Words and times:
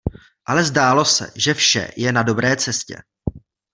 Ale 0.45 0.63
zdálo 0.63 1.05
se, 1.05 1.31
že 1.35 1.53
vše 1.53 1.91
je 1.97 2.11
na 2.11 2.23
dobré 2.23 2.55
cestě. 2.55 2.95